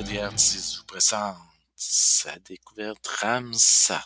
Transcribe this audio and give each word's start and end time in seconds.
Ferrière-Tizou 0.00 0.84
présente 0.86 1.36
sa 1.76 2.38
découverte 2.38 3.06
Ramsat. 3.06 4.02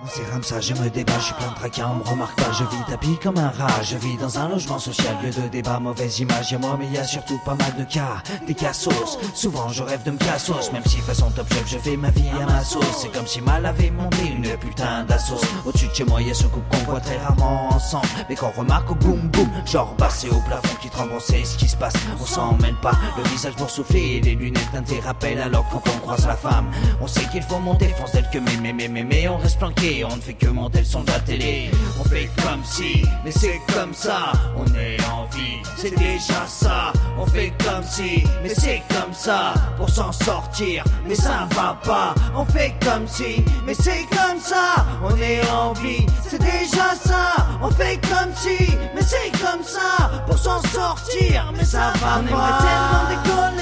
Moi 0.00 0.08
c'est 0.14 0.32
Ramsa, 0.32 0.60
je 0.60 0.74
me 0.74 0.88
débat, 0.90 1.18
je 1.18 1.24
suis 1.24 1.34
plein 1.34 1.48
de 1.48 1.54
tracas, 1.56 1.90
on 1.90 1.96
me 1.96 2.04
remarque 2.04 2.36
pas, 2.36 2.52
je 2.52 2.62
vis 2.62 2.84
tapis 2.88 3.18
comme 3.20 3.36
un 3.36 3.48
rat, 3.48 3.82
je 3.82 3.96
vis 3.96 4.16
dans 4.16 4.38
un 4.38 4.48
logement 4.48 4.78
social, 4.78 5.16
lieu 5.24 5.30
de 5.30 5.48
débat, 5.48 5.80
mauvaise 5.80 6.20
image, 6.20 6.52
y'a 6.52 6.58
moi 6.58 6.76
mais 6.78 6.86
y 6.86 6.98
a 6.98 7.02
surtout 7.02 7.36
pas 7.44 7.56
mal 7.56 7.74
de 7.76 7.82
cas, 7.82 8.22
des 8.46 8.54
cassos, 8.54 9.18
souvent 9.34 9.68
je 9.70 9.82
rêve 9.82 10.04
de 10.04 10.12
me 10.12 10.16
cassos, 10.18 10.70
même 10.72 10.84
si 10.86 10.98
façon 10.98 11.32
top 11.32 11.52
chef 11.52 11.66
je 11.66 11.78
fais 11.78 11.96
ma 11.96 12.10
vie 12.10 12.28
à 12.40 12.46
ma 12.46 12.62
sauce, 12.62 12.84
c'est 12.96 13.12
comme 13.12 13.26
si 13.26 13.40
mal 13.40 13.66
avait 13.66 13.90
monté 13.90 14.28
une 14.28 14.56
putain 14.58 15.02
d'assos, 15.02 15.40
au-dessus 15.66 15.88
de 15.88 15.94
chez 15.94 16.04
moi 16.04 16.22
y'a 16.22 16.32
ce 16.32 16.44
couple 16.44 16.76
qu'on 16.76 16.92
voit 16.92 17.00
très 17.00 17.18
rarement 17.18 17.70
ensemble, 17.70 18.06
mais 18.28 18.36
qu'on 18.36 18.50
remarque 18.50 18.92
au 18.92 18.94
boum 18.94 19.28
boum, 19.32 19.50
genre 19.66 19.96
bassé 19.98 20.28
au 20.30 20.40
plafond 20.42 20.76
qui 20.80 20.90
tremble, 20.90 21.10
on 21.16 21.20
sait 21.20 21.42
ce 21.44 21.56
qui 21.58 21.68
se 21.68 21.76
passe, 21.76 21.94
on 22.20 22.24
s'en 22.24 22.56
pas, 22.82 22.92
le 23.16 23.28
visage 23.30 23.56
boursouflé 23.56 24.18
et 24.18 24.20
les 24.20 24.36
lunettes 24.36 24.70
teintées 24.70 25.00
rappellent 25.00 25.40
alors 25.40 25.68
quand 25.72 25.82
on 25.92 25.98
croise 26.02 26.24
la 26.24 26.36
femme, 26.36 26.70
on 27.00 27.08
sait 27.08 27.26
qu'il 27.32 27.42
faut 27.42 27.58
monter, 27.58 27.88
fonce 27.98 28.12
tel 28.12 28.30
que 28.30 28.38
mais 28.38 28.56
mais 28.62 28.72
mais 28.72 28.86
mais 28.86 29.02
mais 29.02 29.28
on 29.28 29.38
reste 29.38 29.58
planqué, 29.58 29.87
on 30.10 30.16
ne 30.16 30.20
fait 30.20 30.34
que 30.34 30.46
monter 30.48 30.80
le 30.80 30.84
son 30.84 31.02
de 31.02 31.10
la 31.10 31.20
télé. 31.20 31.70
On 32.00 32.04
fait 32.04 32.28
comme 32.42 32.62
si, 32.64 33.02
mais 33.24 33.30
c'est 33.30 33.60
comme 33.74 33.94
ça. 33.94 34.32
On 34.56 34.64
est 34.74 34.98
en 35.10 35.24
vie, 35.34 35.58
c'est 35.76 35.94
déjà 35.96 36.46
ça. 36.46 36.92
On 37.18 37.26
fait 37.26 37.52
comme 37.64 37.82
si, 37.84 38.22
mais 38.42 38.50
c'est 38.54 38.82
comme 38.90 39.12
ça. 39.14 39.54
Pour 39.76 39.88
s'en 39.88 40.12
sortir, 40.12 40.84
mais 41.06 41.14
ça 41.14 41.48
va 41.54 41.78
pas. 41.84 42.14
On 42.34 42.44
fait 42.44 42.74
comme 42.84 43.06
si, 43.06 43.44
mais 43.66 43.74
c'est 43.74 44.06
comme 44.10 44.40
ça. 44.40 44.84
On 45.02 45.16
est 45.16 45.48
en 45.50 45.72
vie, 45.74 46.06
c'est 46.28 46.40
déjà 46.40 46.88
ça. 47.02 47.46
On 47.62 47.70
fait 47.70 47.98
comme 48.10 48.32
si, 48.36 48.76
mais 48.94 49.02
c'est 49.02 49.30
comme 49.42 49.62
ça. 49.62 50.22
Pour 50.26 50.38
s'en 50.38 50.60
sortir, 50.64 51.52
mais 51.56 51.64
ça 51.64 51.92
va 52.00 52.20
On 52.20 52.24
pas. 52.24 52.30
aimerait 52.30 52.58
tellement 52.68 53.04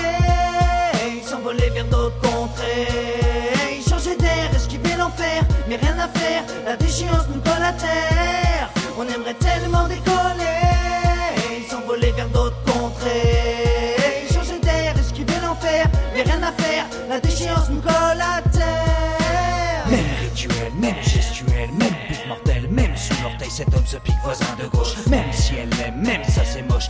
décoller, 0.01 1.23
s'envoler 1.25 1.71
vers 1.71 1.85
d'autres 1.87 2.21
mais 5.69 5.77
rien 5.77 5.97
à 5.99 6.09
faire, 6.19 6.43
la 6.65 6.77
déchéance 6.77 7.27
nous 7.33 7.41
colle 7.41 7.63
à 7.63 7.73
terre. 7.73 8.71
On 8.99 9.03
aimerait 9.03 9.35
tellement 9.35 9.87
décoller, 9.89 11.67
s'envoler 11.69 12.13
vers 12.13 12.29
d'autres 12.29 12.63
contrées, 12.65 14.27
changer 14.33 14.59
d'air, 14.61 14.95
esquiver 14.99 15.35
l'enfer, 15.43 15.87
mais 16.15 16.23
rien 16.23 16.43
à 16.43 16.53
faire, 16.53 16.87
la 17.09 17.21
déchéance 17.21 17.69
nous 17.71 17.81
colle 17.81 18.21
à 18.21 18.41
terre. 18.51 19.87
Même 19.91 20.05
rituel, 20.23 20.73
même 20.81 21.03
gestuel, 21.03 21.71
même 21.79 21.95
pique 22.09 22.27
mortel, 22.27 22.69
même 22.71 22.97
sous 22.97 23.15
l'orteil, 23.23 23.51
cet 23.51 23.75
homme 23.75 23.87
se 23.87 23.97
pique 23.99 24.17
voisin 24.25 24.57
de 24.59 24.67
gauche. 24.69 24.95
Même 25.09 25.33
si 25.33 25.55
elle 25.57 25.71
l'aime, 25.79 26.01
même 26.01 26.25
ça 26.25 26.43
c'est 26.45 26.63
moche, 26.63 26.89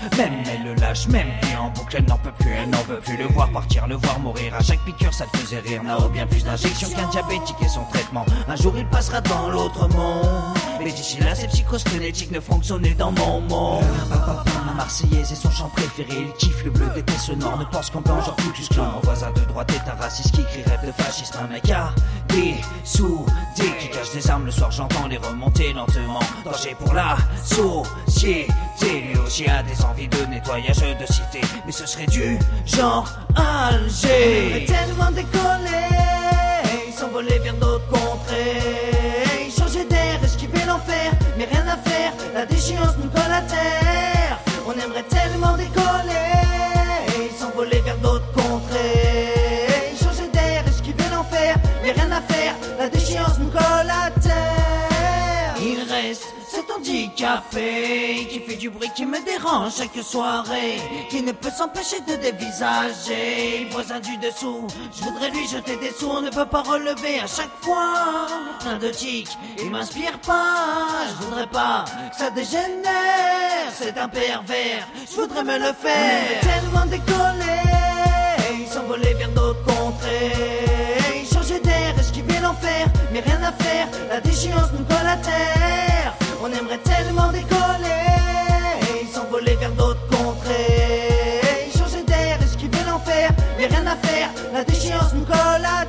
le 1.08 1.12
lâche, 1.12 1.24
même 1.24 1.28
vie 1.42 1.56
en 1.56 1.70
boucle, 1.70 1.96
elle 1.98 2.04
n'en 2.04 2.18
peut 2.18 2.32
plus, 2.38 2.50
elle 2.50 2.70
n'en 2.70 2.82
veut 2.82 3.00
plus. 3.00 3.16
Le 3.16 3.26
voir 3.26 3.50
partir, 3.50 3.86
le 3.86 3.96
voir 3.96 4.18
mourir, 4.20 4.54
à 4.54 4.62
chaque 4.62 4.80
piqûre 4.80 5.12
ça 5.12 5.26
te 5.26 5.36
faisait 5.38 5.60
rire. 5.60 5.82
N'a 5.82 5.96
bien 6.08 6.26
plus 6.26 6.44
d'injection 6.44 6.88
qu'un 6.90 7.08
diabétique 7.08 7.56
et 7.62 7.68
son 7.68 7.84
traitement. 7.84 8.24
Un 8.48 8.56
jour 8.56 8.74
il 8.76 8.86
passera 8.86 9.20
dans 9.20 9.50
l'autre 9.50 9.88
monde. 9.88 10.55
Mais 10.82 10.92
d'ici 10.92 11.18
là, 11.20 11.34
ces 11.34 11.48
psychoses 11.48 11.84
frénétiques 11.84 12.30
ne 12.30 12.40
sonner 12.62 12.94
dans 12.94 13.12
mon 13.12 13.40
monde. 13.42 13.84
Ma 14.66 14.72
Marseillaise 14.74 15.32
et 15.32 15.34
son 15.34 15.50
chant 15.50 15.68
préféré, 15.68 16.26
il 16.26 16.32
kiffe 16.34 16.64
le 16.64 16.70
bleu 16.70 16.86
d'été 16.94 17.12
ce 17.18 17.32
nord, 17.32 17.58
ne 17.58 17.64
pense 17.64 17.90
qu'en 17.90 18.00
blanc, 18.00 18.20
genre 18.20 18.36
Cucus 18.36 18.68
Clan. 18.68 18.92
Mon 18.94 19.00
voisin 19.00 19.30
de 19.32 19.40
droite 19.40 19.72
est 19.72 19.90
un 19.90 19.94
raciste 19.94 20.32
qui 20.34 20.44
crie 20.44 20.62
rêve 20.66 20.86
de 20.86 20.92
fascisme, 20.92 21.38
un 21.42 21.46
mec 21.52 21.70
à 21.70 21.94
des 22.28 22.54
sous, 22.84 23.24
des 23.56 23.70
qui 23.78 23.88
cache 23.90 24.12
des 24.12 24.30
armes 24.30 24.46
le 24.46 24.50
soir, 24.50 24.70
j'entends 24.70 25.06
les 25.08 25.16
remonter 25.16 25.72
lentement. 25.72 26.20
Danger 26.44 26.76
pour 26.78 26.94
la 26.94 27.16
société, 27.44 28.48
lui 28.82 29.18
aussi 29.24 29.46
a 29.46 29.62
des 29.62 29.82
envies 29.84 30.08
de 30.08 30.26
nettoyage 30.26 30.78
de 30.78 31.12
cité, 31.12 31.40
mais 31.64 31.72
ce 31.72 31.86
serait 31.86 32.06
du 32.06 32.38
genre 32.66 33.08
Alger. 33.36 34.66
tellement 34.66 35.10
décoller, 35.10 35.88
s'envoler 36.96 37.38
vers 37.38 37.54
d'autres 37.54 37.86
contrées, 37.88 39.25
changer 39.25 39.25
d'air, 39.25 39.25
l'enfer, 40.66 41.12
mais 41.38 41.44
rien 41.44 41.66
à 41.66 41.76
faire, 41.76 42.12
la 42.34 42.46
déchéance 42.46 42.96
nous 43.02 43.10
colle 43.10 43.32
à 43.32 43.42
terre. 43.42 44.38
On 44.66 44.72
aimerait 44.72 45.04
tellement 45.04 45.56
décoller, 45.56 47.30
s'envoler 47.38 47.80
vers 47.80 47.98
d'autres 47.98 48.30
contrées, 48.32 49.94
changer 50.02 50.28
d'air, 50.32 50.64
esquiver 50.66 51.04
l'enfer, 51.12 51.56
mais 51.82 51.92
rien 51.92 52.10
à 52.12 52.20
faire, 52.20 52.54
la 52.78 52.88
déchéance 52.88 53.38
nous 53.38 53.48
colle 53.48 53.55
à 53.55 53.55
handicapé 56.86 58.26
qui 58.30 58.40
fait 58.40 58.56
du 58.56 58.70
bruit 58.70 58.90
qui 58.94 59.04
me 59.04 59.18
dérange 59.24 59.76
chaque 59.76 60.04
soirée, 60.04 60.78
qui 61.08 61.22
ne 61.22 61.32
peut 61.32 61.50
s'empêcher 61.50 62.00
de 62.00 62.16
dévisager. 62.16 63.66
Voisin 63.70 64.00
du 64.00 64.16
dessous, 64.18 64.66
je 64.96 65.02
voudrais 65.04 65.30
lui 65.30 65.46
jeter 65.48 65.76
des 65.76 65.90
sous, 65.90 66.08
on 66.08 66.20
ne 66.20 66.30
peut 66.30 66.46
pas 66.46 66.62
relever 66.62 67.20
à 67.20 67.26
chaque 67.26 67.50
fois. 67.60 68.26
Plein 68.60 68.78
de 68.78 68.88
tics, 68.88 69.36
il 69.58 69.70
m'inspire 69.70 70.18
pas, 70.20 71.06
je 71.08 71.24
voudrais 71.24 71.46
pas 71.46 71.84
que 72.10 72.16
ça 72.16 72.30
dégénère. 72.30 73.72
C'est 73.74 73.96
un 73.98 74.08
pervers, 74.08 74.86
je 75.10 75.16
voudrais 75.20 75.44
me 75.44 75.58
le 75.58 75.72
faire. 75.72 76.40
tellement 76.40 76.86
décoller, 76.86 78.66
s'envoler 78.70 79.14
vers 79.14 79.30
d'autres 79.30 79.64
contrées, 79.64 81.24
changer 81.32 81.60
d'air, 81.60 81.98
esquiver 81.98 82.38
l'enfer, 82.40 82.86
mais 83.12 83.20
rien 83.20 83.42
à 83.42 83.52
faire, 83.52 83.88
la 84.08 84.20
déchéance 84.20 84.70
nous 84.72 84.84
colle 84.84 85.06
à 85.06 85.16
terre. 85.16 86.25
On 86.42 86.52
aimerait 86.52 86.78
tellement 86.78 87.32
décoller, 87.32 89.06
s'envoler 89.12 89.56
vers 89.56 89.72
d'autres 89.72 90.06
contrées, 90.08 91.70
changer 91.76 92.02
d'air, 92.04 92.38
esquiver 92.42 92.84
l'enfer, 92.86 93.30
mais 93.58 93.66
rien 93.66 93.86
à 93.86 93.96
faire, 93.96 94.30
la 94.52 94.62
déchéance 94.64 95.14
nous 95.14 95.24
colle 95.24 95.64
à 95.64 95.84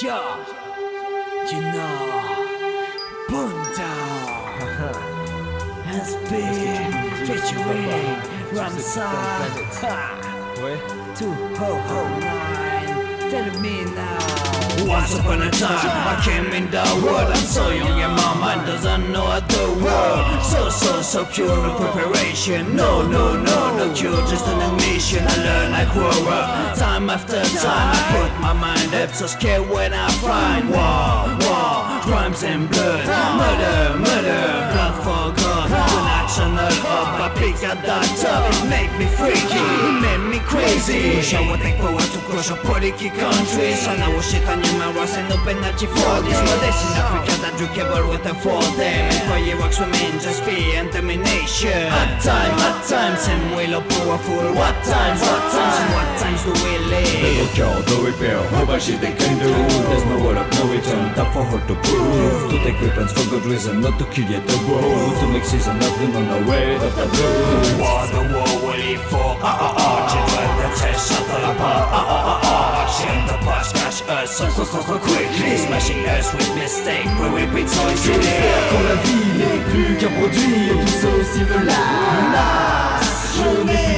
Yo, 0.00 0.14
you 1.50 1.60
know, 1.60 2.46
Bunta 3.28 3.94
has 5.86 6.14
been 6.30 6.92
featuring 7.26 8.14
Ramsar. 8.54 9.08
To 11.16 11.24
Ho 11.56 11.80
Ho 11.80 12.18
Night 12.20 12.67
nine. 13.32 13.50
Tell 13.52 13.60
me 13.60 13.84
now. 13.84 14.18
Once 14.86 15.18
upon 15.18 15.42
a 15.42 15.50
time, 15.50 15.90
I 16.08 16.20
came 16.24 16.52
in 16.52 16.70
the 16.70 17.02
world. 17.04 17.28
I'm 17.28 17.36
so 17.36 17.68
young 17.70 18.00
and 18.00 18.14
my 18.14 18.34
mind 18.34 18.66
doesn't 18.66 19.12
know 19.12 19.40
the 19.40 19.84
world. 19.84 20.42
So 20.42 20.70
so 20.70 21.02
so 21.02 21.24
pure, 21.24 21.48
no 21.48 21.74
preparation. 21.76 22.76
No 22.76 23.02
no 23.06 23.36
no 23.36 23.76
no 23.76 23.94
cure, 23.94 24.16
just 24.28 24.46
an 24.46 24.60
ignition. 24.72 25.24
I 25.26 25.36
learn, 25.36 25.72
I 25.72 25.84
grow 25.92 26.28
up. 26.30 26.78
Time 26.78 27.10
after 27.10 27.42
time, 27.58 27.92
I 27.94 28.28
put 28.28 28.40
my 28.40 28.52
mind 28.52 28.94
up. 28.94 29.10
So 29.14 29.26
scared 29.26 29.68
when 29.68 29.92
I 29.92 30.08
find 30.22 30.70
war, 30.70 31.36
war, 31.44 32.00
crimes 32.02 32.42
and 32.44 32.70
blood, 32.70 33.04
murder, 33.40 33.98
murder, 33.98 34.72
blood 34.72 34.94
for 35.04 35.42
God 35.42 36.07
watching 36.28 36.58
over 36.58 37.04
my 37.18 37.28
big 37.40 37.56
adapter 37.56 38.36
It 38.52 38.68
made 38.68 38.92
me 38.98 39.06
freaky, 39.16 39.64
it 39.88 40.00
made 40.04 40.24
me 40.30 40.38
crazy. 40.40 41.16
Musiałem 41.16 41.60
tak 41.60 41.76
pałacu 41.76 42.18
grosza 42.30 42.56
poliki 42.56 43.10
country. 43.10 43.76
Szalało 43.84 44.22
się 44.22 44.40
tanie 44.40 44.72
małasy, 44.78 45.20
no 45.28 45.36
penalty 45.44 45.86
for 45.86 46.22
this. 46.24 46.38
Młodesi 46.46 46.86
z 46.94 46.98
Africa 46.98 47.32
that 47.42 47.60
you 47.60 47.68
care 47.74 48.04
with 48.10 48.26
a 48.26 48.34
for 48.34 48.62
them. 48.76 49.10
And 49.10 49.22
for 49.28 49.38
you 49.38 49.56
works 49.58 49.78
with 49.80 49.90
men, 49.90 50.20
just 50.20 50.40
fear 50.44 50.80
and 50.80 50.92
domination 50.92 51.92
At 52.02 52.22
time, 52.22 52.54
at 52.68 52.78
times, 52.88 53.28
and 53.28 53.42
we'll 53.56 53.74
up 53.78 53.88
powerful. 53.88 54.54
What 54.60 54.76
times, 54.84 55.20
what 55.20 55.44
times, 55.52 55.76
and 55.82 55.90
what 55.96 56.10
times 56.20 56.40
do 56.44 56.52
we 56.64 56.72
live? 56.92 57.20
Było 57.22 57.46
ciało 57.54 57.82
do 57.88 57.96
repair, 58.06 58.38
chyba 58.58 58.80
she 58.80 58.92
they 58.92 59.12
can 59.12 59.38
do? 59.38 59.52
There's 59.88 60.04
no 60.04 60.16
what 60.24 60.36
of 60.36 60.48
no 60.58 60.72
return, 60.72 61.14
Time 61.14 61.32
for 61.32 61.44
her 61.44 61.60
to 61.68 61.74
prove. 61.74 62.50
To 62.50 62.56
take 62.64 62.80
weapons 62.82 63.12
for 63.12 63.24
good 63.30 63.44
reason, 63.46 63.80
not 63.80 63.98
to 63.98 64.04
kill 64.04 64.30
yet 64.30 64.46
the 64.46 64.58
world. 64.68 65.20
To 65.20 65.26
make 65.26 65.44
season 65.44 65.76
of 65.76 65.98
the 65.98 66.08
non 66.08 66.27
the 66.28 66.50
way 66.50 66.74
of 66.76 66.92
the 66.96 67.06
blue 67.12 67.42
The 67.64 67.72
war, 67.80 68.02
the 68.14 68.22
war 68.32 68.52
will 68.64 68.98
for? 69.10 69.30
Ah 69.40 69.66
ah 69.66 69.84
ah. 69.84 69.96
Children 70.10 70.48
the 70.60 70.68
test 70.80 71.02
shut 71.08 71.24
the 71.26 71.38
ah 71.40 71.98
ah 71.98 72.16
ah 72.16 72.40
ah 72.44 72.86
Shame 72.96 73.24
the 73.26 73.36
past 73.44 73.74
cash 73.74 74.00
us 74.08 74.36
so 74.36 74.48
so 74.48 74.64
so 74.64 74.80
so 74.80 74.98
quickly. 74.98 75.56
Smashing 75.56 76.04
us 76.08 76.32
with 76.34 76.50
mistake 76.54 77.08
we 77.20 77.26
will 77.34 77.50
be 77.54 77.66
so 77.66 77.82
easily 77.90 78.36
Quand 78.70 78.84
la 78.88 78.96
vie 79.04 79.30
n'est 79.40 79.62
plus 79.70 79.96
qu'un 80.00 80.12
produit 80.18 80.70
Et 80.72 80.78
tout 80.80 80.96
ça 81.00 81.08
aussi 81.20 81.42
me 81.50 81.58
lasse 81.66 83.36
Je 83.36 83.48
n'ai 83.64 83.88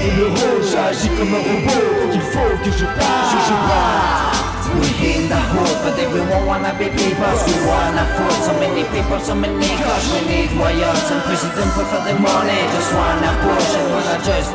J'agis 0.70 1.08
comme 1.16 1.34
un 1.34 1.38
robot 1.38 1.84
Donc 2.02 2.14
il 2.14 2.20
faut 2.20 2.54
que 2.64 2.70
je 2.70 2.84
passe. 2.84 3.32
Je 3.48 3.56
passe 3.68 4.40
We 4.70 4.86
in 5.02 5.28
the 5.28 5.34
hood, 5.34 5.76
but 5.82 5.98
everyone 5.98 6.46
wanna 6.46 6.72
be 6.78 6.86
people. 6.94 7.34
We 7.42 7.54
wanna 7.66 8.06
food, 8.14 8.38
so 8.46 8.52
many 8.54 8.59
people, 8.92 9.18
so 9.20 9.34
many. 9.34 9.54
We 9.54 10.20
need 10.28 10.50
royals 10.58 11.10
and 11.10 11.22
president 11.22 11.70
the 11.74 12.14
money. 12.20 12.60
Just 12.74 12.92
wanna 12.94 13.32
push 13.42 13.70
and 13.78 13.86
wanna 13.92 14.16
just 14.24 14.50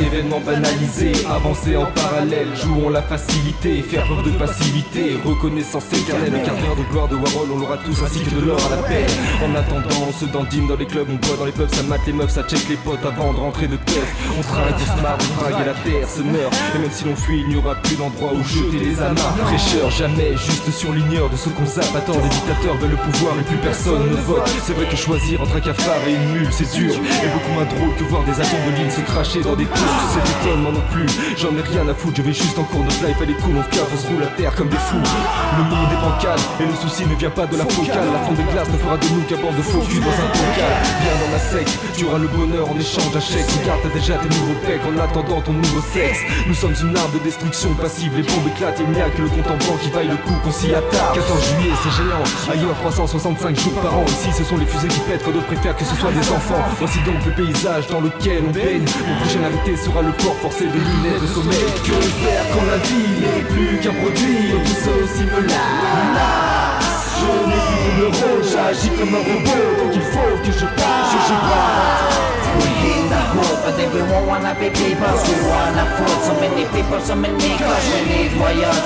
événements 0.00 0.40
banalisés, 0.40 1.12
avancer 1.28 1.76
en 1.76 1.86
parallèle, 1.86 2.48
jouons 2.62 2.88
la 2.88 3.02
facilité, 3.02 3.82
faire 3.82 4.04
preuve 4.04 4.24
de 4.24 4.30
passivité, 4.38 5.18
reconnaissance 5.24 5.84
éternelle, 5.92 6.32
le 6.32 6.44
quart 6.44 6.76
de 6.76 6.82
gloire 6.90 7.08
de 7.08 7.16
Warhol, 7.16 7.48
on 7.54 7.58
l'aura 7.58 7.76
tous 7.78 8.02
ainsi 8.02 8.20
que 8.20 8.34
de 8.34 8.46
l'or 8.46 8.60
à 8.66 8.76
la 8.76 8.82
paix. 8.82 9.06
En 9.44 9.54
attendant, 9.54 10.06
on 10.08 10.12
se 10.12 10.24
dandine 10.26 10.66
dans 10.66 10.76
les 10.76 10.86
clubs, 10.86 11.08
on 11.10 11.16
boit 11.26 11.36
dans 11.36 11.44
les 11.44 11.52
pubs, 11.52 11.72
ça 11.74 11.82
mate 11.82 12.00
les 12.06 12.12
meufs, 12.12 12.30
ça 12.30 12.42
check 12.42 12.68
les 12.68 12.76
potes 12.76 13.04
avant 13.04 13.32
de 13.32 13.38
rentrer 13.38 13.66
de 13.66 13.76
teuf. 13.76 14.08
On 14.38 14.42
trinque, 14.42 14.74
on 14.76 14.96
se 14.96 15.02
marre, 15.02 15.18
on 15.20 15.42
drague 15.42 15.62
et 15.62 15.66
la 15.66 15.74
terre 15.74 16.08
se 16.08 16.22
meurt. 16.22 16.54
Et 16.74 16.78
même 16.78 16.90
si 16.90 17.04
l'on 17.04 17.16
fuit, 17.16 17.40
il 17.40 17.48
n'y 17.48 17.56
aura 17.56 17.74
plus 17.76 17.96
d'endroit 17.96 18.32
où 18.32 18.42
jeter 18.44 18.78
les 18.78 19.00
amas. 19.00 19.34
Fraîcheur, 19.46 19.90
jamais, 19.90 20.32
juste 20.36 20.70
sur 20.70 20.92
l'ignore 20.92 21.30
de 21.30 21.36
ce 21.36 21.48
qu'on 21.48 21.66
zappe. 21.66 21.87
Attends, 21.96 22.20
les 22.22 22.28
dictateurs 22.28 22.76
veulent 22.76 22.90
le 22.90 22.96
pouvoir 22.96 23.34
et 23.40 23.42
plus 23.42 23.56
personne 23.56 24.10
ne 24.10 24.16
vote. 24.16 24.48
C'est 24.64 24.74
vrai 24.74 24.86
que 24.86 24.96
choisir 24.96 25.40
entre 25.40 25.56
un 25.56 25.60
cafard 25.60 25.96
et 26.06 26.14
une 26.14 26.32
mule, 26.32 26.48
c'est 26.52 26.70
dur. 26.76 26.92
Et 26.94 27.28
beaucoup 27.28 27.52
moins 27.52 27.64
drôle 27.64 27.94
que 27.96 28.04
voir 28.04 28.22
des 28.24 28.32
atomes 28.32 28.64
de 28.70 28.76
ligne 28.76 28.90
se 28.90 29.00
cracher 29.00 29.40
dans 29.40 29.56
des 29.56 29.64
tours. 29.64 29.96
C'est 30.12 30.48
étonnement 30.48 30.72
non 30.72 30.84
plus, 30.92 31.06
j'en 31.36 31.56
ai 31.56 31.62
rien 31.62 31.88
à 31.88 31.94
foutre. 31.94 32.16
Je 32.16 32.22
vais 32.22 32.32
juste 32.32 32.58
en 32.58 32.64
cours, 32.64 32.84
notre 32.84 33.04
life 33.06 33.16
elle 33.22 33.30
est 33.30 33.40
cool, 33.40 33.56
on 33.56 33.62
se 33.62 33.80
on 33.80 33.96
se 33.96 34.06
roule 34.06 34.22
à 34.22 34.26
terre 34.36 34.54
comme 34.54 34.68
des 34.68 34.76
fous. 34.76 35.00
Le 35.00 35.64
monde 35.64 35.88
est 35.92 36.02
bancal 36.02 36.38
et 36.60 36.66
le 36.66 36.74
souci 36.76 37.06
ne 37.06 37.14
vient 37.14 37.30
pas 37.30 37.46
de 37.46 37.56
la 37.56 37.64
focale. 37.64 38.04
La 38.12 38.20
fonte 38.20 38.36
de 38.36 38.52
glace 38.52 38.68
ne 38.68 38.78
fera 38.78 38.96
de 38.96 39.06
nous 39.08 39.22
qu'un 39.22 39.40
bord 39.40 39.52
de 39.52 39.62
faux 39.62 39.80
dans 39.80 40.18
un 40.20 40.28
bocal. 40.28 40.72
Viens 41.02 41.18
dans 41.24 41.32
ma 41.32 41.38
secte, 41.38 41.78
tu 41.96 42.04
auras 42.04 42.18
le 42.18 42.28
bonheur 42.28 42.70
en 42.70 42.78
échange 42.78 43.10
d'un 43.12 43.20
chèque. 43.20 43.48
Regarde, 43.62 43.80
t'as 43.82 43.94
déjà 43.94 44.14
tes 44.18 44.28
nouveaux 44.28 44.60
pecs 44.66 44.84
en 44.84 44.98
attendant 45.00 45.40
ton 45.40 45.52
nouveau 45.52 45.80
sexe. 45.80 46.20
Nous 46.46 46.54
sommes 46.54 46.74
une 46.82 46.96
arme 46.96 47.12
de 47.12 47.18
destruction 47.24 47.72
passive, 47.74 48.12
les 48.16 48.22
bombes 48.22 48.46
éclatent 48.54 48.80
et 48.80 48.84
il 48.84 48.90
n'y 48.90 49.00
a 49.00 49.10
que 49.10 49.22
le 49.22 49.28
compte 49.28 49.46
en 49.48 49.56
banque 49.56 49.80
qui 49.80 49.90
vaille 49.90 50.08
le 50.08 50.16
coup 50.16 50.34
qu'on 50.44 50.52
s'y 50.52 50.74
attarde. 50.74 51.14
14 51.14 51.56
juillet, 51.56 51.72
c'est 51.82 51.90
géant, 52.02 52.24
ailleurs 52.50 52.74
365 52.80 53.56
jours 53.56 53.72
par 53.80 53.94
an. 53.98 54.04
Ici, 54.06 54.30
ce 54.36 54.44
sont 54.44 54.56
les 54.56 54.66
fusées 54.66 54.88
qui 54.88 55.00
pètent 55.00 55.22
quand 55.24 55.30
d'autres 55.30 55.46
préfèrent 55.46 55.76
que 55.76 55.84
ce 55.84 55.94
soit 55.96 56.12
des 56.12 56.30
enfants. 56.32 56.62
Voici 56.78 56.98
donc 57.06 57.24
le 57.24 57.32
paysage 57.32 57.86
dans 57.88 58.00
lequel 58.00 58.42
on 58.48 58.52
baigne. 58.52 58.84
Mon 59.06 59.16
prochain 59.20 59.42
invité 59.44 59.76
sera 59.76 60.02
le 60.02 60.12
port 60.12 60.34
forcé 60.42 60.64
de 60.66 60.78
lunettes 60.78 61.22
de 61.22 61.26
sommeil. 61.26 61.58
Que 61.84 62.00
faire 62.22 62.44
quand 62.52 62.66
la 62.66 62.78
vie 62.78 63.20
n'est 63.20 63.44
plus 63.44 63.78
qu'un 63.78 63.94
produit 63.94 64.50
et 64.50 64.62
tout 64.64 64.78
ça 64.82 64.90
aussi 65.02 65.24
me 65.24 65.40
lasse. 65.46 66.78
Je 67.18 67.30
n'ai 67.46 67.62
plus 67.78 67.94
de 68.00 68.06
rôle, 68.06 68.42
j'agis 68.42 68.90
comme 68.90 69.14
un 69.14 69.22
robot, 69.22 69.68
donc 69.78 69.92
il 69.94 70.02
faut 70.02 70.34
que 70.42 70.52
je 70.52 70.66
passe. 70.66 71.10
Je 71.28 71.34
passe. 71.34 72.28
We 72.58 72.70
in 72.90 73.06
the 73.06 73.22
hood, 73.38 73.58
but 73.62 73.78
everyone 73.78 74.26
wanna 74.26 74.54
be 74.54 74.70
people. 74.70 75.06
We 75.06 75.34
wanna 75.46 75.84
food, 75.94 76.18
so 76.26 76.32
many 76.40 76.57
people, 76.82 77.00
so 77.00 77.14
cars. 77.58 77.84
We 77.92 78.00
need 78.06 78.30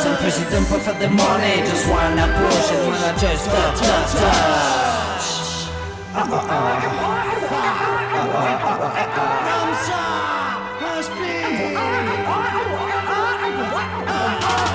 and 0.09 0.17
the 1.01 1.09
money. 1.09 1.57
Just 1.69 1.87
push 2.39 2.69
touch, 3.21 3.43
touch, 3.81 4.13
touch. 4.13 5.27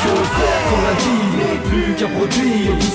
Que 0.02 0.14
faire 0.38 0.64
plus 1.70 1.90
qu'un 1.96 2.12
produit 2.18 2.64
et 2.64 2.78
tout 2.80 2.94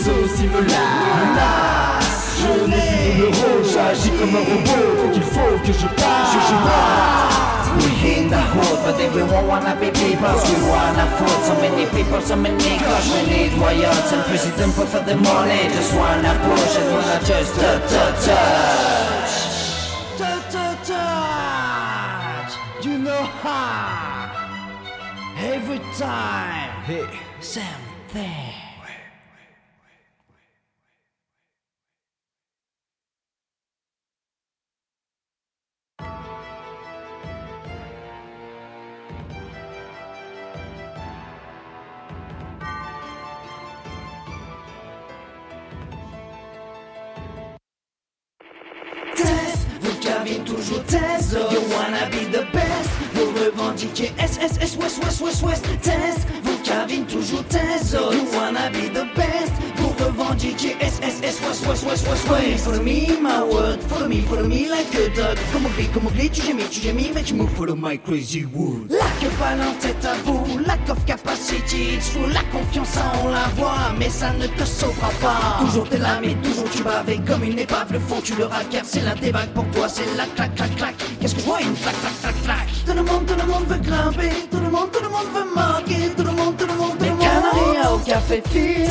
me 0.53 0.61
lasse 0.69 2.41
Je 2.41 2.53
n'ai 2.71 2.91
plus 3.13 3.21
de 3.21 3.27
rôle, 3.27 3.65
j'agis 3.73 4.11
comme 4.11 4.35
un 4.35 4.45
robot 4.51 4.89
Donc 5.03 5.13
il 5.15 5.23
faut 5.23 5.57
que 5.65 5.73
je 5.73 5.87
passe, 5.87 6.33
je 6.49 6.57
passe 6.67 7.32
We 7.79 7.91
in 8.17 8.29
the 8.29 8.41
hood, 8.41 8.79
but 8.85 9.01
everyone 9.01 9.47
wanna 9.47 9.75
be 9.81 9.91
people. 9.91 10.35
We 10.47 10.57
wanna 10.69 11.07
food, 11.17 11.41
so 11.49 11.55
many 11.65 11.87
people, 11.97 12.21
so 12.21 12.37
many 12.37 12.79
cars. 12.79 13.07
We 13.13 13.21
need 13.33 13.53
royals 13.55 14.13
and 14.13 14.23
president 14.29 14.73
for 14.75 14.87
the 15.09 15.17
money. 15.17 15.63
Just 15.77 15.95
wanna 15.95 16.33
push 16.45 16.77
and 16.81 16.89
wanna 16.93 17.19
just 17.25 17.55
touch, 17.61 17.85
touch, 17.95 18.25
touch. 18.27 19.35
Touch, 20.19 20.45
touch, 20.53 20.89
touch. 20.89 22.53
You 22.85 22.99
know 22.99 23.25
how. 23.43 24.13
Every 25.39 25.81
time. 25.97 26.71
Hey. 26.85 27.09
Same 27.41 27.65
thing. 28.09 28.72
Cavez 50.23 50.39
toujours 50.45 50.85
test. 50.85 51.37
You 51.51 51.61
wanna 51.71 52.11
be 52.11 52.27
the 52.31 52.45
best. 52.53 52.91
Vous 53.15 53.33
revendiquez 53.33 54.13
SSS 54.19 54.77
West 54.77 55.03
West 55.05 55.21
West 55.21 55.43
West 55.43 55.65
Test, 55.83 56.27
vous 56.43 56.59
cavez 56.65 57.01
toujours 57.03 57.45
test. 57.45 57.93
You 57.93 58.25
wanna 58.35 58.71
be 58.71 58.89
the 58.89 59.07
best 59.15 59.53
Vous 60.03 60.09
revendiquez 60.09 60.77
SSS 60.81 61.41
West 61.47 61.67
West 61.67 61.87
West 61.87 62.09
West 62.09 62.29
West 62.29 62.65
Follow 62.65 62.83
me, 62.83 63.07
my 63.21 63.41
word 63.45 63.81
Follow 63.85 64.09
me, 64.09 64.21
follow 64.23 64.49
me 64.49 64.69
like 64.69 64.93
a 64.95 65.09
dog. 65.15 65.39
Comme 65.53 65.67
oublie, 65.67 65.87
comme 65.95 66.07
oublie, 66.07 66.29
tu 66.29 66.43
gémis, 66.43 66.65
tu 66.71 66.81
gémis 66.81 67.13
Mais 67.15 67.23
tu 67.23 67.35
move 67.35 67.51
follow 67.51 67.77
my 67.77 67.97
crazy 67.99 68.45
wood 68.53 68.91
Lack 68.91 69.23
of 69.23 69.41
en 69.41 69.75
tête 69.81 70.05
à 70.05 70.15
vous 70.25 70.59
Lack 70.67 70.89
of 70.91 71.05
capacity 71.05 71.95
It's 71.95 72.09
full 72.09 72.33
La 72.33 72.43
confiance, 72.51 72.89
ça 72.89 73.13
on 73.23 73.29
la 73.29 73.47
voit 73.57 73.93
Mais 73.97 74.11
ça 74.11 74.33
ne 74.33 74.49
te 74.49 74.65
sauvera 74.65 75.11
pas. 75.21 75.65
Toujours 75.65 75.89
t'es 75.89 75.99
là, 75.99 76.19
mais 76.21 76.35
toujours 76.43 76.69
tu 76.71 76.83
bavais 76.83 77.21
Comme 77.25 77.45
une 77.45 77.61
épave, 77.61 77.93
le 77.93 78.01
fond 78.01 78.21
tu 78.23 78.35
le 78.35 78.47
racailles 78.47 78.83
C'est 78.83 79.03
la 79.03 79.15
débague 79.15 79.51
pour 79.51 79.67
toi, 79.71 79.89
c'est 79.89 80.07
la 80.17 80.27
clac 80.35 80.53
clac 80.57 80.75
clac 80.75 80.95
Qu'est-ce 81.21 81.37
que 81.37 81.41
je 81.43 81.47
vois? 81.47 81.61
Une 81.61 81.75
clac 81.75 81.95
clac 82.01 82.21
clac 82.21 82.43
clac 82.43 82.69
Tout 82.87 82.95
le 82.95 83.03
monde, 83.05 83.25
tout 83.27 83.37
le 83.39 83.47
monde 83.47 83.65
veut 83.69 83.79
grimper. 83.79 84.33
Tout 84.51 84.59
le 84.59 84.71
monde, 84.71 84.91
tout 84.91 85.03
le 85.03 85.09
monde 85.11 85.29
veut 85.33 85.55
marquer. 85.55 86.11
Tout 86.17 86.25
le 86.25 86.33
monde, 86.33 86.57
tout 86.57 86.67
le 86.67 86.75
monde, 86.75 86.99
tout 86.99 87.05
le 87.05 87.11
monde 87.11 87.19
Canaria 87.21 87.93
au 87.93 87.99
café 87.99 88.43
fil 88.51 88.89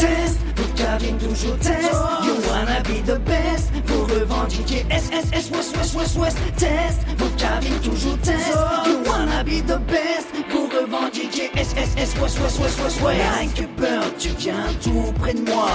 Toujours 0.99 1.57
test. 1.59 1.89
You 2.25 2.35
wanna 2.49 2.83
be 2.83 3.01
the 3.05 3.17
best. 3.19 3.71
Vous 3.85 4.03
revendiquez 4.03 4.85
SSS 4.89 5.49
West 5.51 5.77
West 5.77 5.95
West 5.95 6.17
West 6.17 6.37
Test, 6.57 6.99
vous 7.17 7.29
cabine 7.37 7.79
toujours 7.79 8.17
test. 8.19 8.49
You 8.85 8.97
wanna 9.09 9.41
be 9.43 9.61
the 9.61 9.79
best. 9.87 10.27
Vous 10.49 10.67
revendiquez 10.67 11.49
SSS 11.55 12.19
West 12.19 12.39
West 12.41 12.59
West 12.59 12.79
West 12.83 13.01
West. 13.01 13.21
Rien 13.21 13.47
que 13.55 13.63
peur, 13.79 14.03
tu 14.19 14.29
viens 14.37 14.67
tout 14.83 15.13
près 15.19 15.33
de 15.33 15.41
moi 15.49 15.69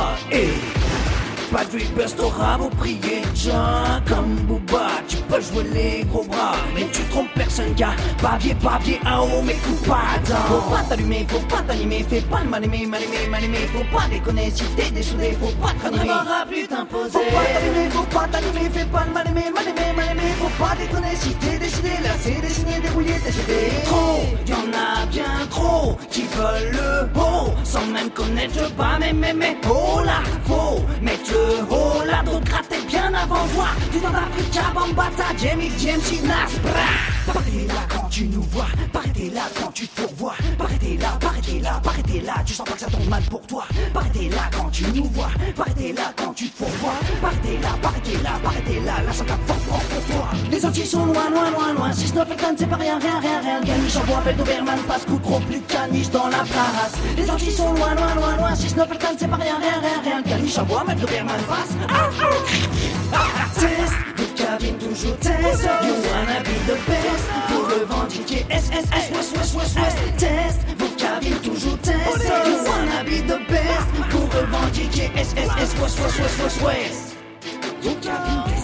pas 1.51 1.65
de 1.65 2.17
t'auras 2.17 2.59
beau 2.59 2.69
prier 2.71 3.23
John 3.35 4.03
comme 4.09 4.35
Booba. 4.47 4.89
Tu 5.09 5.17
peux 5.17 5.41
jouer 5.41 5.65
les 5.73 6.05
gros 6.05 6.25
bras 6.25 6.57
Mais 6.75 6.87
tu 6.93 7.03
trompes 7.11 7.33
personne 7.35 7.73
gars. 7.75 7.95
Papier, 8.21 8.55
papier, 8.55 9.01
à 9.05 9.23
haut 9.23 9.43
mais 9.45 9.55
coupe 9.55 9.87
pas 9.87 10.21
Faut 10.25 10.71
pas 10.71 10.83
t'allumer, 10.89 11.27
faut 11.29 11.41
pas 11.41 11.63
t'animer. 11.63 12.05
Fais 12.09 12.21
pas 12.21 12.43
le 12.43 12.51
mal-aimé, 12.51 12.87
mal-aimé, 12.87 13.29
mal-aimé. 13.31 13.59
Faut 13.73 13.97
pas 13.97 14.09
déconner 14.09 14.51
si 14.51 14.65
t'es 14.77 14.91
désoudé 14.91 15.37
Faut 15.41 15.55
pas 15.63 15.73
te 15.73 15.83
conneries 15.83 16.09
plus 16.49 16.69
t'imposer. 16.69 17.11
Faut 17.11 17.19
pas 17.19 17.45
t'allumer, 17.53 17.91
faut 17.91 18.03
pas 18.03 18.29
t'animer 18.29 18.71
Fais 18.73 18.85
pas 18.87 19.05
le 19.07 19.13
mal-aimé, 19.13 19.45
mal-aimé, 19.55 19.93
mal-aimé. 19.97 20.23
Faut 20.39 20.65
pas 20.65 20.75
déconner 20.77 21.17
si 21.17 21.35
t'es 21.35 21.59
décidé. 21.59 21.91
Là 22.03 22.11
c'est 22.21 22.41
dessiné, 22.41 22.81
débrouillé, 22.81 23.15
décidé 23.25 23.71
Trop, 23.85 24.23
y'en 24.47 24.73
a 24.73 25.07
bien 25.07 25.46
Qui 26.11 26.23
veulent 26.23 26.73
le 26.73 27.21
haut 27.21 27.53
Sans 27.65 27.87
même 27.87 28.11
connaître 28.11 28.61
le 28.61 28.69
bas 28.71 28.99
Mais, 28.99 29.13
mais, 29.13 29.57
oh 29.69 30.01
là 30.05 30.23
Faut 30.45 30.81
mettre 31.03 31.33
le 31.33 31.75
haut 31.75 32.05
là 32.05 32.23
D'autres 32.25 32.45
gratter 32.45 32.81
bien 32.89 33.13
avant 33.15 33.45
voir 33.55 33.75
Du 33.93 33.99
temps 34.01 34.11
d'Africa, 34.11 34.63
Bambata, 34.75 35.25
Jamie, 35.37 35.71
James, 35.79 36.01
Nas, 36.25 36.59
bra. 36.63 37.33
Paraîtez 37.33 37.67
là 37.67 37.87
quand 37.89 38.09
tu 38.09 38.27
nous 38.27 38.43
vois 38.43 38.67
Paraîtez 38.93 39.31
là 39.31 39.43
quand 39.61 39.71
tu 39.73 39.87
te 39.89 40.01
pourvois 40.03 40.35
Paraîtez 40.59 40.97
là, 40.97 41.19
paraîtez 41.83 42.21
là, 42.21 42.35
là 42.35 42.43
Tu 42.45 42.55
sens 42.55 42.67
pas 42.67 42.75
que 42.75 42.81
ça 42.81 42.87
tombe 42.87 43.09
mal 43.09 43.23
pour 43.25 43.41
toi. 43.43 43.65
Paraîtez 43.93 44.29
là 44.29 44.51
quand 44.53 44.71
tu 44.71 44.85
nous 44.95 45.05
vois. 45.05 45.31
Paraîtez 45.57 45.93
là 45.93 46.13
quand 46.17 46.33
tu 46.33 46.49
te 46.49 46.59
pourvois 46.59 46.95
Paraîtez 47.21 47.59
là, 47.59 47.69
paraîtez 47.81 48.17
là, 48.23 48.31
paraîtez 48.43 48.81
là 48.81 48.93
ça 49.13 49.25
tape 49.25 49.41
fort 49.47 49.57
fort 49.57 49.81
pour 49.81 50.05
toi. 50.15 50.29
Les 50.51 50.65
Antilles 50.65 50.87
sont 50.87 51.07
loin, 51.07 51.31
loin, 51.31 51.51
loin, 51.51 51.73
loin. 51.73 51.93
6, 51.93 52.15
9 52.15 52.29
et 52.33 52.37
15 52.37 52.55
c'est 52.59 52.67
pas 52.67 52.77
rien, 52.77 52.99
rien, 52.99 53.21
rien, 53.21 53.41
rien. 53.41 53.61
Ganiche, 53.61 53.97
envoie, 53.97 54.19
appel 54.19 54.37
d'Oberman, 54.37 54.79
passe 54.87 55.05
coup 55.05 55.19
gros, 55.19 55.41
plus 55.41 55.61
caniche 55.61 56.11
dans 56.11 56.29
la 56.29 56.39
place 56.39 56.95
Les 57.17 57.31
Antilles 57.31 57.53
sont 57.53 57.73
loin, 57.75 57.95
loin, 57.95 58.15
loin, 58.15 58.37
loin. 58.37 58.55
6, 58.55 58.77
9 58.77 58.89
et 58.93 58.99
15 58.99 59.17
c'est 59.19 59.29
pas 59.29 59.37
rien, 59.37 59.59
rien, 59.59 59.81
rien, 59.81 60.03
rien. 60.03 60.23
Ganiche, 60.23 60.59
envoie, 60.59 60.85
mettre 60.85 61.01
d'Oberman, 61.01 61.41
passe 61.49 61.75
ah, 61.89 62.11
ah. 63.13 63.37
Test, 63.55 63.95
cabine 64.37 64.77
toujours 64.79 65.17
test. 65.19 65.63
You 65.83 65.95
wanna 65.95 66.41
be 66.43 66.55
the 66.67 66.77
best. 66.87 67.25
Vous 67.49 67.63
revendiquez 67.65 68.45
SSS, 68.51 69.11
West, 69.15 69.37
West, 69.37 69.55
West, 69.55 69.77
West. 69.77 69.96
Revendiquez 74.97 75.37
SSS, 75.37 75.81
West, 75.81 76.01
West, 76.01 76.21
West, 76.21 76.39
West, 76.41 76.63
West. 76.63 78.56